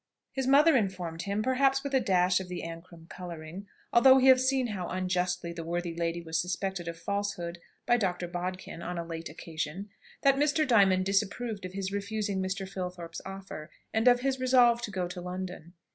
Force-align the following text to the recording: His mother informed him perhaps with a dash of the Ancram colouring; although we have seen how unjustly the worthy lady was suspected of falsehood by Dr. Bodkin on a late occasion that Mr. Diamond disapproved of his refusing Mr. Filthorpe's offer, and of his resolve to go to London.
His 0.31 0.47
mother 0.47 0.75
informed 0.75 1.21
him 1.21 1.43
perhaps 1.43 1.83
with 1.83 1.93
a 1.93 1.99
dash 1.99 2.39
of 2.39 2.47
the 2.49 2.63
Ancram 2.65 3.07
colouring; 3.07 3.67
although 3.93 4.15
we 4.15 4.25
have 4.29 4.41
seen 4.41 4.65
how 4.65 4.87
unjustly 4.87 5.53
the 5.53 5.63
worthy 5.63 5.93
lady 5.93 6.21
was 6.23 6.41
suspected 6.41 6.87
of 6.87 6.97
falsehood 6.97 7.59
by 7.85 7.97
Dr. 7.97 8.27
Bodkin 8.27 8.81
on 8.81 8.97
a 8.97 9.05
late 9.05 9.29
occasion 9.29 9.91
that 10.23 10.37
Mr. 10.37 10.67
Diamond 10.67 11.05
disapproved 11.05 11.65
of 11.65 11.73
his 11.73 11.91
refusing 11.91 12.41
Mr. 12.41 12.67
Filthorpe's 12.67 13.21
offer, 13.27 13.69
and 13.93 14.07
of 14.07 14.21
his 14.21 14.39
resolve 14.39 14.81
to 14.81 14.89
go 14.89 15.07
to 15.07 15.21
London. 15.21 15.73